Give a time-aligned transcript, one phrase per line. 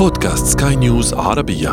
[0.00, 1.68] بودكاست سكاي نيوز عربية.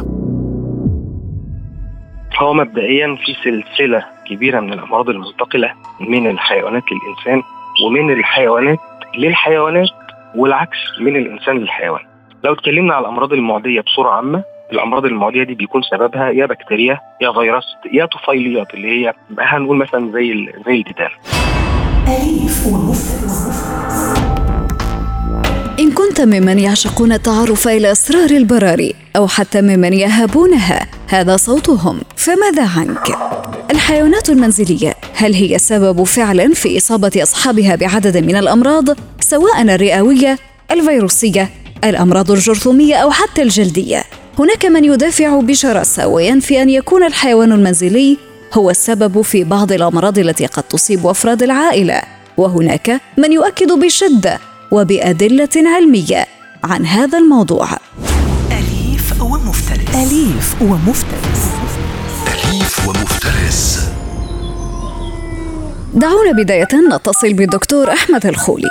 [2.40, 7.44] هو مبدئيا في سلسلة كبيرة من الأمراض المنتقلة من الحيوانات للإنسان
[7.86, 8.80] ومن الحيوانات
[9.18, 9.90] للحيوانات
[10.36, 12.02] والعكس من الإنسان للحيوان.
[12.44, 17.32] لو اتكلمنا على الأمراض المعدية بصورة عامة الأمراض المعدية دي بيكون سببها يا بكتيريا يا
[17.32, 21.10] فيروس يا طفيليات اللي هي هنقول مثلا زي زي الديدان
[26.18, 33.18] كنت ممن يعشقون التعرف إلى أسرار البراري أو حتى ممن يهابونها هذا صوتهم فماذا عنك؟
[33.72, 38.86] الحيوانات المنزلية هل هي سبب فعلا في إصابة أصحابها بعدد من الأمراض
[39.20, 40.38] سواء الرئوية،
[40.72, 41.50] الفيروسية،
[41.84, 44.04] الأمراض الجرثومية أو حتى الجلدية؟
[44.40, 48.18] هناك من يدافع بشراسة وينفي أن يكون الحيوان المنزلي
[48.54, 52.02] هو السبب في بعض الأمراض التي قد تصيب أفراد العائلة
[52.38, 54.40] وهناك من يؤكد بشدة
[54.72, 56.26] وبأدلة علمية
[56.64, 57.68] عن هذا الموضوع.
[58.52, 59.96] أليف ومفترس.
[59.96, 61.52] أليف ومفترس.
[62.28, 63.90] أليف ومفترس.
[65.94, 68.70] دعونا بداية نتصل بالدكتور أحمد الخولي.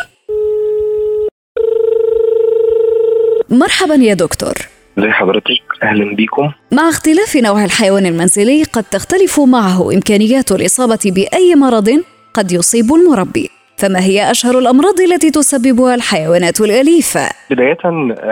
[3.50, 4.54] مرحبا يا دكتور.
[4.98, 6.52] زي حضرتك أهلا بكم.
[6.72, 12.02] مع اختلاف نوع الحيوان المنزلي قد تختلف معه إمكانيات الإصابة بأي مرض
[12.34, 13.55] قد يصيب المربي.
[13.78, 17.78] فما هي أشهر الأمراض التي تسببها الحيوانات الأليفة؟ بداية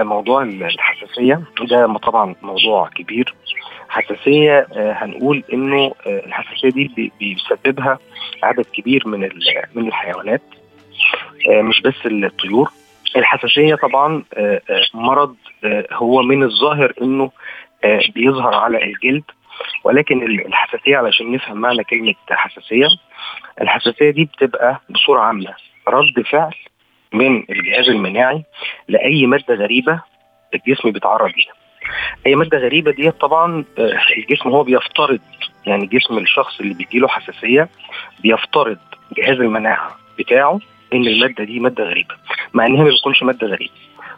[0.03, 3.35] موضوع الحساسية ده طبعا موضوع كبير.
[3.89, 7.99] حساسية هنقول إنه الحساسية دي بيسببها
[8.43, 9.29] عدد كبير من
[9.75, 10.43] من الحيوانات
[11.49, 12.71] مش بس الطيور.
[13.17, 14.23] الحساسية طبعا
[14.95, 15.37] مرض
[15.93, 17.31] هو من الظاهر إنه
[18.15, 19.23] بيظهر على الجلد
[19.85, 22.87] ولكن الحساسية علشان نفهم معنى كلمة حساسية
[23.61, 25.55] الحساسية دي بتبقى بصورة عامه
[25.89, 26.55] رد فعل
[27.13, 28.45] من الجهاز المناعي
[28.89, 30.01] لأي مادة غريبة
[30.55, 31.53] الجسم بيتعرض ليها.
[32.27, 33.65] أي مادة غريبة دي طبعا
[34.19, 35.21] الجسم هو بيفترض
[35.67, 37.69] يعني جسم الشخص اللي بيجيله حساسية
[38.23, 38.79] بيفترض
[39.17, 40.61] جهاز المناعة بتاعه
[40.93, 42.15] إن المادة دي مادة غريبة
[42.55, 43.73] مع إنها ما بتكونش مادة غريبة.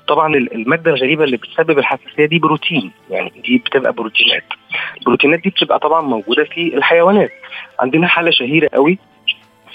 [0.08, 4.44] طبعا المادة الغريبة اللي بتسبب الحساسية دي بروتين يعني دي بتبقى بروتينات
[4.98, 7.30] البروتينات دي بتبقى طبعا موجودة في الحيوانات
[7.80, 8.98] عندنا حالة شهيرة قوي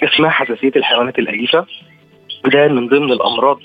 [0.04, 1.66] اسمها حساسية الحيوانات الاليفه
[2.46, 3.60] ده من ضمن الأمراض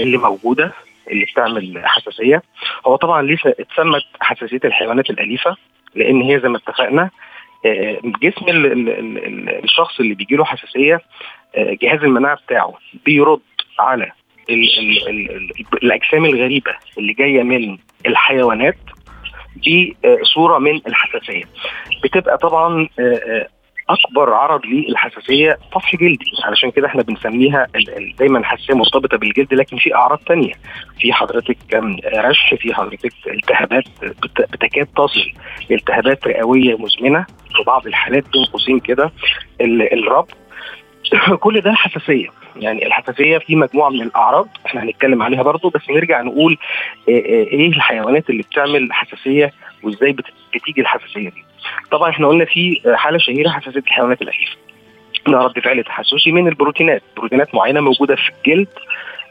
[0.00, 0.72] اللي موجودة
[1.10, 2.42] اللي بتعمل حساسية.
[2.86, 5.56] هو طبعا ليه اتسمت حساسية الحيوانات الاليفه
[5.94, 7.10] لأن هي زي ما اتفقنا
[8.22, 8.44] جسم
[9.64, 11.00] الشخص اللي بيجي له حساسيه
[11.56, 12.74] جهاز المناعة بتاعه
[13.06, 13.40] بيرد
[13.78, 14.12] على
[14.50, 15.50] ال ال ال
[15.82, 18.76] الأجسام الغريبة اللي جاية من الحيوانات
[20.22, 21.44] بصورة من الحساسية.
[22.04, 22.88] بتبقى طبعا
[23.88, 27.66] أكبر عرض للحساسية طفح جلدي علشان كده إحنا بنسميها
[28.18, 30.52] دايما الحساسيه مرتبطة بالجلد لكن في أعراض تانية.
[31.00, 31.56] في حضرتك
[32.14, 33.84] رشح في حضرتك التهابات
[34.52, 35.32] بتكاد تصل
[35.70, 37.26] التهابات رئوية مزمنة
[37.56, 39.12] في بعض الحالات بين قوسين كده.
[39.92, 40.36] الربط
[41.44, 42.28] كل ده حساسية.
[42.56, 46.58] يعني الحساسية في مجموعة من الأعراض إحنا هنتكلم عليها برضو بس نرجع نقول
[47.08, 49.52] إيه الحيوانات اللي بتعمل حساسية
[49.82, 50.16] وإزاي
[50.54, 51.44] بتيجي الحساسية دي؟
[51.90, 54.56] طبعا إحنا قلنا في حالة شهيرة حساسية الحيوانات الاليفه
[55.28, 57.02] ده رد فعل تحسسي من البروتينات.
[57.16, 58.68] بروتينات معينة موجودة في الجلد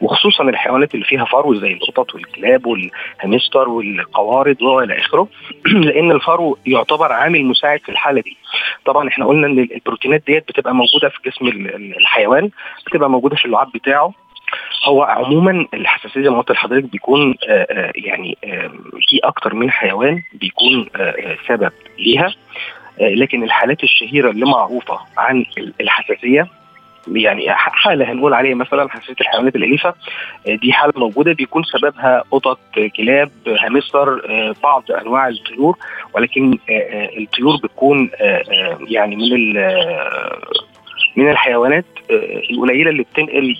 [0.01, 5.27] وخصوصا الحيوانات اللي فيها فرو زي القطط والكلاب والهامستر والقوارض وإلى آخره.
[5.65, 8.37] لأن الفرو يعتبر عامل مساعد في الحالة دي.
[8.85, 11.47] طبعا إحنا قلنا إن البروتينات ديت بتبقى موجودة في جسم
[11.97, 12.49] الحيوان
[12.87, 14.13] بتبقى موجودة في اللعاب بتاعه.
[14.83, 18.69] هو عموما الحساسية زي ما قلت لحضرتك بيكون آآ يعني آآ
[19.07, 20.89] في أكتر من حيوان بيكون
[21.47, 22.33] سبب ليها.
[22.99, 25.45] لكن الحالات الشهيرة اللي معروفة عن
[25.81, 26.47] الحساسية
[27.07, 29.93] يعني حاله هنقول عليها مثلا حساسية الحيوانات الأليفة
[30.47, 32.59] دي حالة موجودة بيكون سببها قطط
[32.97, 34.21] كلاب هامستر
[34.63, 35.77] بعض أنواع الطيور
[36.13, 36.57] ولكن
[37.17, 38.09] الطيور بتكون
[38.87, 39.53] يعني من
[41.15, 41.85] من الحيوانات
[42.51, 43.55] القليلة اللي بتنقل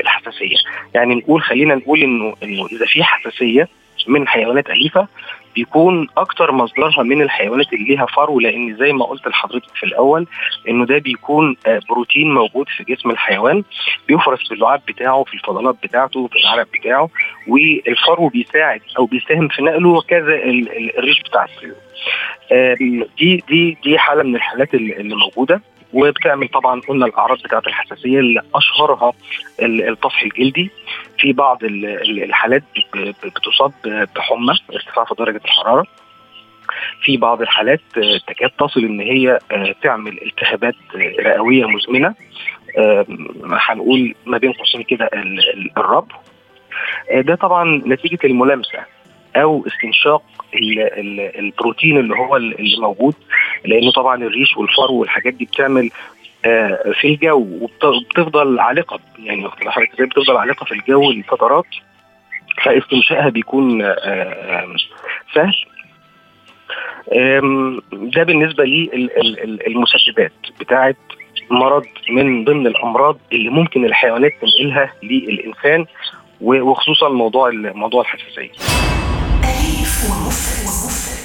[0.00, 0.56] الحساسية.
[0.94, 3.68] يعني نقول خلينا نقول إنه إذا في حساسية
[4.08, 5.08] من حيوانات أليفة
[5.54, 10.26] بيكون أكتر مصدرها من الحيوانات اللي ليها فرو لأن زي ما قلت لحضرتك في الأول
[10.68, 11.56] إنه ده بيكون
[11.88, 13.64] بروتين موجود في جسم الحيوان
[14.08, 17.08] بيفرز في اللعاب بتاعه في الفضلات بتاعته في العرق بتاعه
[17.48, 20.34] والفرو بيساعد أو بيساهم في نقله وكذا
[20.98, 21.74] الريش بتاع الطيور
[23.18, 25.60] دي دي دي حالة من الحالات اللي موجودة.
[25.94, 29.12] وبتعمل طبعا قلنا الأعراض بتاعه الحساسية اللي أشهرها
[29.62, 30.70] الطفح الجلدي.
[31.18, 32.62] في بعض الحالات
[33.24, 33.72] بتصاب
[34.16, 35.86] بحمى ارتفاع في درجة الحرارة.
[37.02, 37.80] في بعض الحالات
[38.26, 39.38] تكاد تصل إن هي
[39.82, 40.74] تعمل التهابات
[41.20, 42.14] رئوية مزمنة.
[43.50, 45.10] هنقول ما بين قوسين كده
[45.76, 46.14] الربو
[47.14, 48.93] ده طبعا نتيجة الملامسة.
[49.36, 50.22] أو استنشاق
[51.38, 53.14] البروتين اللي هو اللي موجود
[53.64, 55.90] لأنه طبعا الريش والفرو والحاجات دي بتعمل
[57.00, 59.00] في الجو وبتفضل عالقة.
[59.18, 59.48] يعني
[60.00, 61.64] بتفضل عالقة في الجو لفترات
[62.64, 63.94] فاستنشائها بيكون
[65.34, 65.54] سهل.
[67.92, 70.94] ده بالنسبة للمسببات بتاعه
[71.50, 75.86] مرض من ضمن الأمراض اللي ممكن الحيوانات تنقلها للإنسان
[76.40, 78.50] وخصوصا موضوع موضوع الحساسية.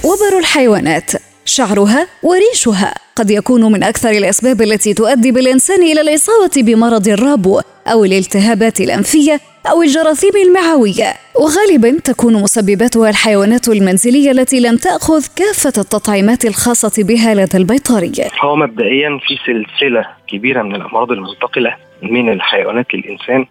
[0.03, 1.11] وبر الحيوانات
[1.45, 8.05] شعرها وريشها قد يكون من أكثر الأسباب التي تؤدي بالإنسان إلى الإصابة بمرض الربو أو
[8.05, 9.39] الالتهابات الأنفية
[9.71, 17.33] أو الجراثيم المعوية وغالبا تكون مسبباتها الحيوانات المنزلية التي لم تأخذ كافة التطعيمات الخاصة بها
[17.35, 18.11] لدى البيطري.
[18.41, 23.45] هو مبدئيا في سلسلة كبيرة من الأمراض المنتقلة من الحيوانات للإنسان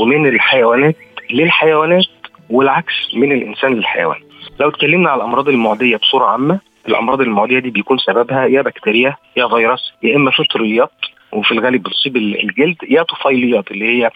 [0.00, 0.96] ومن الحيوانات
[1.30, 2.04] للحيوانات
[2.50, 4.18] والعكس من الإنسان للحيوان.
[4.60, 9.48] لو اتكلمنا على الأمراض المعدية بصورة عامة الأمراض المعدية دي بيكون سببها يا بكتيريا يا
[9.48, 10.90] فيروس يا إما فطريات
[11.32, 14.10] وفي الغالب بتصيب الجلد يا طفيليات اللي هي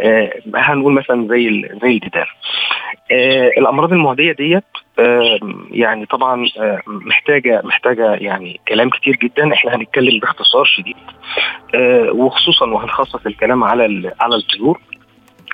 [0.00, 2.26] آه هنقول مثلا زي زي الديدان.
[3.12, 4.64] آه الأمراض المعدية ديت
[4.98, 5.38] آه
[5.70, 9.52] يعني طبعا آه محتاجة محتاجة يعني كلام كتير جدا.
[9.54, 10.96] إحنا هنتكلم باختصار شديد.
[11.74, 14.80] آه وخصوصا وهنخصص الكلام على على الطيور.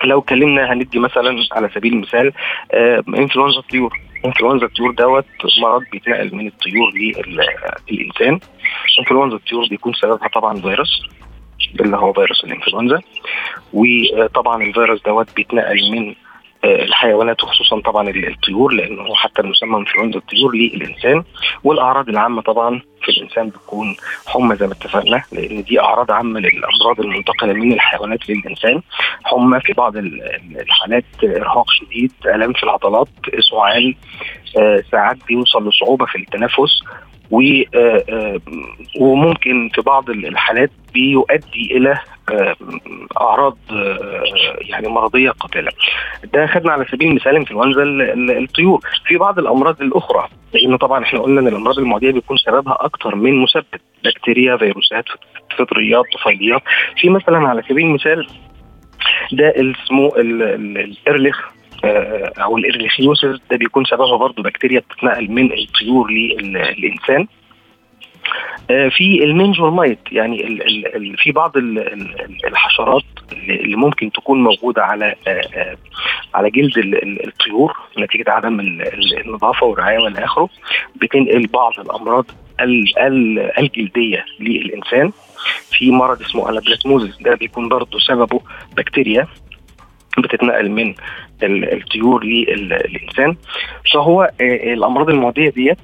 [0.04, 2.32] لو اتكلمنا هندي مثلا على سبيل المثال
[3.18, 5.24] انفلونزا الطيور انفلونزا الطيور دوت
[5.62, 6.92] مرض بيتنقل من الطيور
[7.90, 8.40] للإنسان.
[8.98, 11.02] انفلونزا الطيور بيكون سببها طبعا فيروس
[11.80, 13.00] اللي هو فيروس الإنفلونزا.
[13.72, 16.14] وطبعا الفيروس دوت بيتنقل من
[16.66, 21.22] الحيوانات وخصوصا طبعا الطيور لأنه حتى المسمى انفلونزا الطيور للإنسان.
[21.64, 23.96] والأعراض العامة طبعا في الإنسان بتكون
[24.26, 28.82] حمى زي ما اتفقنا لأن دي أعراض عامة للأمراض المنتقلة من الحيوانات للإنسان.
[29.24, 33.08] حمى في بعض الحالات إرهاق شديد الام في العضلات
[33.50, 33.94] سعال
[34.92, 36.80] ساعات بيوصل لصعوبة في التنفس
[39.00, 41.98] وممكن في بعض الحالات بيؤدي إلى
[43.20, 43.58] أعراض
[44.60, 45.70] يعني مرضية قاتله.
[46.34, 47.82] ده خدنا على سبيل المثال انفلونزا
[48.38, 53.14] الطيور، في بعض الأمراض الأخرى لأنه طبعا إحنا قلنا إن الأمراض المعدية بيكون سببها أكثر
[53.14, 53.64] من مسبب.
[54.04, 55.04] بكتيريا فيروسات
[55.58, 56.62] فطريات طفيليات.
[57.00, 58.26] في مثلا على سبيل المثال
[59.32, 61.40] ده اسمه الارلخ
[62.38, 63.40] أو الإرليخيوسيس.
[63.50, 67.26] ده بيكون سببها برضه بكتيريا بتتنقل من الطيور للإنسان.
[68.68, 73.02] في المنجورمايت يعني ال ال ال في بعض ال ال الحشرات
[73.32, 75.14] اللي ممكن تكون موجودة على
[76.34, 76.72] على جلد
[77.26, 80.48] الطيور نتيجة عدم النظافة والرعاية والى آخره
[80.96, 82.26] بتنقل بعض الأمراض
[83.58, 85.12] الجلدية للإنسان.
[85.70, 88.40] في مرض اسمه الابلاتموزيس ده بيكون برضه سببه
[88.76, 89.26] بكتيريا.
[90.18, 90.94] بتتنقل من
[91.42, 93.36] الطيور للانسان
[93.94, 95.78] فهو الأمراض المعدية ديت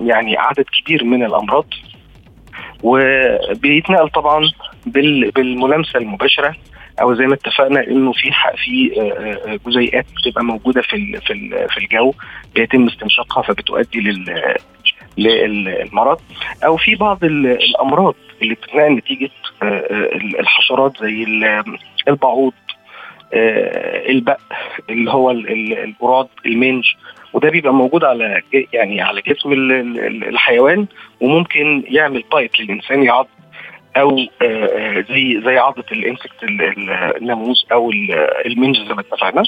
[0.00, 1.66] يعني عدد كبير من الأمراض
[2.82, 4.50] وبيتنقل طبعا
[4.86, 6.56] بالملامسة المباشرة
[7.00, 8.90] أو زي ما اتفقنا إنه في في
[9.66, 12.14] جزيئات بتبقى موجودة في في في الجو
[12.54, 14.54] بيتم استنشاقها فبتؤدي لل
[15.18, 16.20] للمرض.
[16.64, 19.30] أو في بعض الأمراض اللي بتتنقل نتيجة
[20.40, 21.26] الحشرات زي
[22.08, 22.52] البعوض
[23.34, 24.38] البق
[24.90, 26.84] اللي هو القراد المنج
[27.32, 29.52] وده بيبقى موجود على يعني على جسم
[30.28, 30.86] الحيوان
[31.20, 33.28] وممكن يعمل بايت للإنسان يعض
[33.96, 34.16] أو
[35.10, 36.42] زي زي عضه الإنسكت
[37.16, 37.90] الناموس أو
[38.46, 39.42] المنج زي ما اتفقنا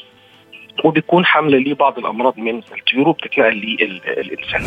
[0.85, 4.63] وبيكون حمل ليه بعض الأمراض من الطيور وبتتنقل للانسان.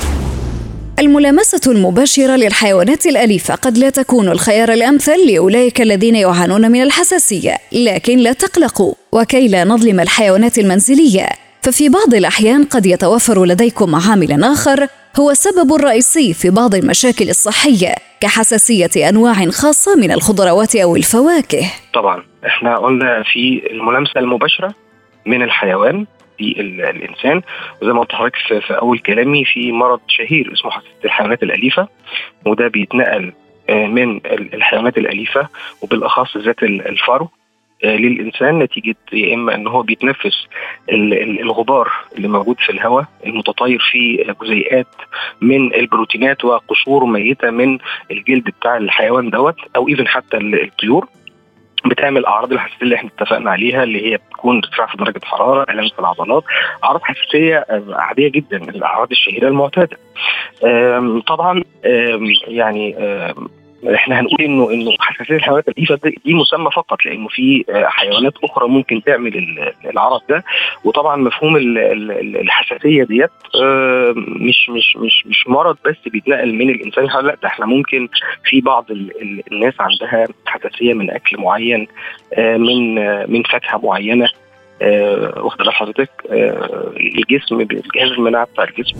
[0.99, 8.17] الملامسة المباشرة للحيوانات الأليفة قد لا تكون الخيار الأمثل لأولئك الذين يعانون من الحساسية، لكن
[8.17, 11.27] لا تقلقوا، وكي لا نظلم الحيوانات المنزلية،
[11.63, 14.87] ففي بعض الأحيان قد يتوفر لديكم عامل آخر
[15.19, 21.71] هو السبب الرئيسي في بعض المشاكل الصحية كحساسية أنواع خاصة من الخضروات أو الفواكه.
[21.93, 24.73] طبعا إحنا قلنا في الملامسة المباشرة
[25.25, 26.05] من الحيوان
[26.41, 27.41] الإنسان.
[27.81, 31.87] وزي ما قلت لحضرتك في أول كلامي في مرض شهير اسمه حساسيه الحيوانات الأليفة.
[32.45, 33.33] وده بيتنقل
[33.69, 35.47] من الحيوانات الأليفة
[35.81, 37.29] وبالأخص ذات الفرو
[37.83, 38.59] للإنسان.
[38.59, 40.47] نتيجة يا إما إن هو بيتنفس
[40.89, 44.87] الغبار اللي موجود في الهواء المتطاير فيه جزيئات
[45.41, 47.77] من البروتينات وقشور ميتة من
[48.11, 51.07] الجلد بتاع الحيوان دوت أو ايفن حتى الطيور.
[51.85, 55.89] بتعمل أعراض الحساسية اللي إحنا اتفقنا عليها اللي هي بتكون ارتفاع في درجة حرارة الام
[55.89, 56.43] في العضلات.
[56.83, 59.97] أعراض حساسية عادية جدا الأعراض الشهيرة المعتادة.
[61.27, 61.63] طبعا
[62.47, 62.95] يعني
[63.95, 69.03] إحنا هنقول انه إنه حساسية الحيوانات الاليفه دي مسمى فقط لأنه في حيوانات أخرى ممكن
[69.03, 70.43] تعمل العرض ده.
[70.83, 73.29] وطبعا مفهوم الحساسية ديت
[74.17, 78.07] مش مش مش مش مرض بس بيتنقل من الإنسان لا ده إحنا ممكن
[78.49, 78.85] في بعض
[79.51, 81.87] الناس عندها حساسية من أكل معين
[82.37, 82.95] من
[83.31, 84.29] من فاكهة معينة
[85.37, 86.09] واخد بال حضرتك
[86.97, 88.95] الجسم الجهاز المناعي بتاع الجسم.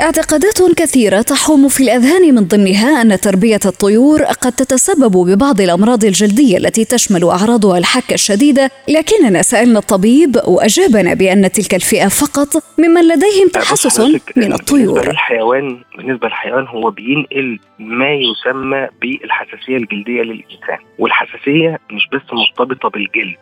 [0.00, 6.56] اعتقادات كثيرة تحوم في الأذهان من ضمنها أن تربية الطيور قد تتسبب ببعض الأمراض الجلدية
[6.56, 13.48] التي تشمل أعراضها الحكة الشديدة، لكننا سألنا الطبيب وأجابنا بأن تلك الفئة فقط ممن لديهم
[13.52, 14.00] تحسس
[14.36, 14.92] من الطيور.
[14.92, 22.88] بالنسبة للحيوان بالنسبة للحيوان هو بينقل ما يسمى بالحساسية الجلدية للإنسان، والحساسية مش بس مرتبطة
[22.88, 23.36] بالجلد.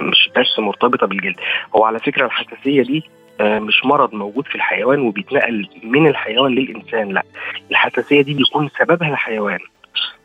[0.00, 1.36] مش بس مرتبطة بالجلد،
[1.76, 3.02] هو على فكرة الحساسية دي
[3.40, 7.22] مش مرض موجود في الحيوان وبيتنقل من الحيوان للإنسان لا.
[7.70, 9.58] الحساسية دي بيكون سببها الحيوان.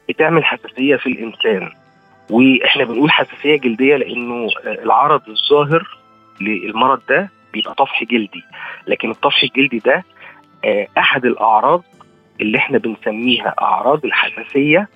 [0.10, 1.70] بتعمل حساسية في الإنسان.
[2.30, 5.98] وإحنا بنقول حساسية جلدية لأنه العرض الظاهر
[6.42, 8.44] للمرض ده بيبقى طفح جلدي.
[8.88, 10.04] لكن الطفح الجلدي ده
[10.98, 11.84] أحد الأعراض
[12.42, 14.88] اللي إحنا بنسميها أعراض الحساسية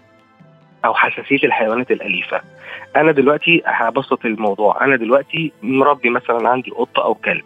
[0.85, 2.41] أو حساسية الحيوانات الأليفة.
[2.95, 4.83] أنا دلوقتي هبسط الموضوع.
[4.85, 7.43] أنا دلوقتي مربي مثلا عندي قطة أو كلب.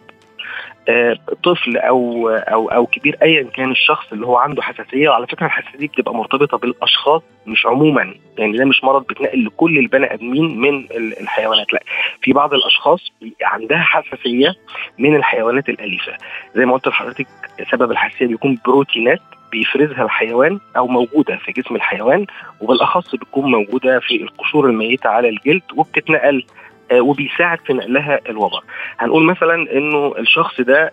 [1.44, 5.08] طفل أو أو أو كبير ايا كان الشخص اللي هو عنده حساسية.
[5.08, 8.14] وعلى فكرة الحساسية دي بتبقى مرتبطة بالأشخاص مش عموما.
[8.38, 10.86] يعني ده مش مرض بيتنقل لكل البني آدمين من
[11.20, 11.82] الحيوانات لأ.
[12.22, 13.12] في بعض الأشخاص
[13.42, 14.54] عندها حساسية
[14.98, 16.12] من الحيوانات الأليفة.
[16.54, 17.26] زي ما قلت لحضرتك
[17.70, 19.20] سبب الحساسية بيكون بروتينات
[19.52, 22.26] بيفرزها الحيوان أو موجودة في جسم الحيوان
[22.60, 26.44] وبالأخص بتكون موجودة في القشور الميتة على الجلد وبتتنقل
[26.92, 28.60] وبيساعد في نقلها الوبر.
[28.98, 30.92] هنقول مثلا إنه الشخص ده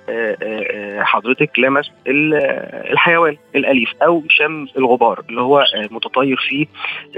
[1.03, 6.65] حضرتك لمس الحيوان الأليف أو شم الغبار اللي هو متطير فيه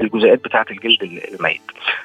[0.02, 1.62] الجزيئات بتاعة الجلد الميت.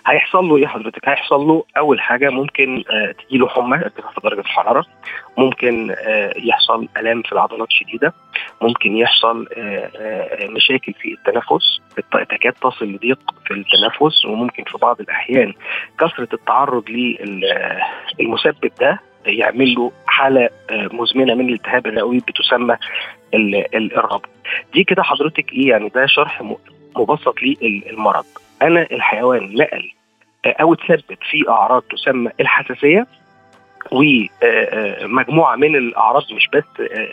[0.07, 2.85] هيحصل له إيه حضرتك؟ هيحصل له أول حاجة ممكن
[3.29, 4.87] تجي له حمى ارتفاع في درجة الحرارة.
[5.37, 5.95] ممكن
[6.37, 8.13] يحصل ألام في العضلات شديدة
[8.63, 9.47] ممكن يحصل
[10.43, 11.81] مشاكل في التنفس
[12.31, 15.53] تكاد تصل لضيق في التنفس وممكن في بعض الأحيان
[16.01, 16.85] كثرة التعرض
[18.19, 22.77] للمسبب ده يعمل له حالة مزمنة من الالتهاب الرئوي بتسمى
[23.75, 24.29] الربو
[24.75, 26.43] دي كده حضرتك إيه يعني ده شرح
[26.97, 28.25] مبسط للمرض.
[28.63, 29.91] أنا الحيوان نقل
[30.47, 33.07] أو تثبت في أعراض تسمى الحساسية
[33.97, 36.65] ومجموعة من الأعراض مش بس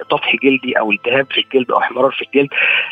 [0.10, 2.50] طفح جلدي أو التهاب في الجلد أو احمرار في الجلد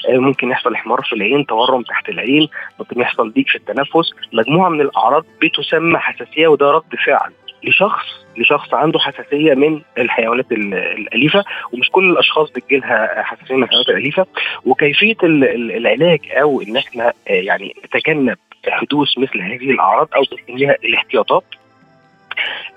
[0.10, 2.48] ممكن يحصل احمرار في العين تورم تحت العين
[2.80, 4.12] ممكن يحصل ضيق في التنفس.
[4.34, 7.32] مجموعة من الأعراض بتسمى حساسية وده رد فعل
[7.64, 8.06] لشخص
[8.38, 11.44] لشخص عنده حساسية من الحيوانات الأليفة
[11.74, 14.26] ومش كل الأشخاص بتجيلها حساسية من الحيوانات الأليفة.
[14.66, 18.38] وكيفية العلاج أو إن إحنا يعني نتجنب
[18.70, 21.44] حدوث مثل هذه الأعراض أو بنسميها الاحتياطات.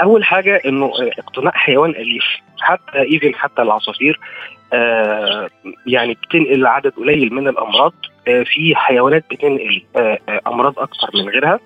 [0.02, 2.24] أول حاجة إنه اقتناء حيوان أليف
[2.60, 4.20] حتى ايفن حتى العصافير
[4.72, 5.48] آه
[5.86, 7.94] يعني بتنقل عدد قليل من الأمراض
[8.28, 11.60] آه في حيوانات بتنقل آه أمراض أكثر من غيرها.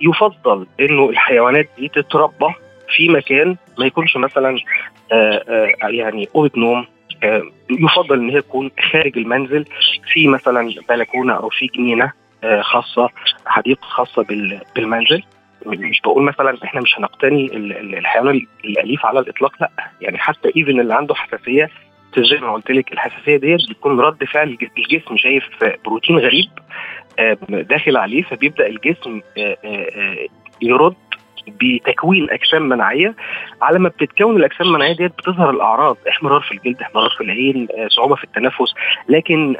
[0.00, 2.54] يفضل إنه الحيوانات دي تتربى
[2.96, 4.58] في مكان ما يكونش مثلا
[5.82, 6.86] يعني أوضة نوم
[7.70, 9.64] يفضل إن هي تكون خارج المنزل
[10.12, 12.12] في مثلا بلكونة أو في جنينة
[12.60, 13.08] خاصة
[13.46, 14.26] حديقة خاصة
[14.76, 15.22] بالمنزل.
[15.66, 17.46] مش بقول مثلا إحنا مش هنقتني
[17.98, 19.70] الحيوان الأليف على الإطلاق لأ.
[20.00, 21.70] يعني حتى إيفن اللي عنده حساسية
[22.18, 25.44] زي ما قلت لك الحساسية ديت بتكون رد فعل الجسم شايف
[25.84, 26.48] بروتين غريب
[27.48, 29.20] داخل عليه فبيبدأ الجسم
[30.62, 30.94] يرد
[31.48, 33.14] بتكوين أجسام مناعية.
[33.62, 38.14] على ما بتتكون الأجسام المناعية ديت بتظهر الأعراض احمرار في الجلد احمرار في العين صعوبة
[38.14, 38.74] في التنفس.
[39.08, 39.56] لكن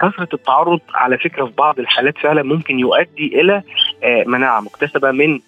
[0.00, 3.62] كثرة التعرض على فكرة في بعض الحالات فعلا ممكن يؤدي إلى
[4.26, 5.40] مناعة مكتسبة من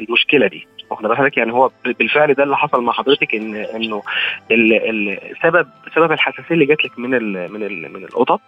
[0.00, 0.66] المشكلة دي.
[0.90, 4.02] واخد بالك؟ يعني هو بالفعل ده اللي حصل مع حضرتك إن إنه
[4.50, 8.40] السبب سبب الحساسية اللي جات لك من ال من ال من القطط.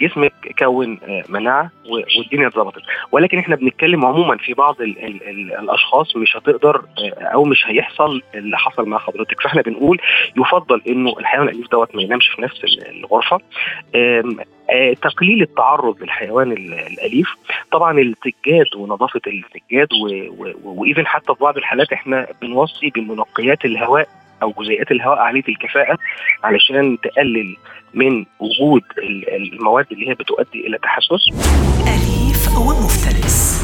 [0.00, 0.98] جسمك كون
[1.28, 1.70] مناعة
[2.18, 2.82] والدنيا اتظبطت.
[3.12, 6.82] ولكن إحنا بنتكلم عموما في بعض ال ال ال الأشخاص مش هتقدر
[7.18, 9.40] أو مش هيحصل اللي حصل مع حضرتك.
[9.40, 10.00] فإحنا بنقول
[10.36, 12.60] يفضل إنه الحيوان الأليف دوت ما ينامش في نفس
[12.90, 13.38] الغرفة.
[15.02, 17.28] تقليل التعرض للحيوان الأليف.
[17.72, 19.88] طبعا السجاد ونظافة السجاد
[20.64, 24.08] وإيفن حتى في بعض الحالات إحنا بنوصي بمنقيات الهواء
[24.42, 25.98] أو جزيئات الهواء عاليه الكفاءة
[26.44, 27.56] علشان تقلل
[27.94, 28.82] من وجود
[29.36, 31.28] المواد اللي هي بتؤدي إلى تحسس.
[31.80, 33.63] أليف ومفترس.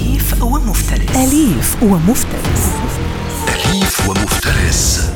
[0.31, 1.15] أليف ومفترس.
[1.15, 2.65] أليف ومفترس.
[3.49, 5.11] أليف ومفترس.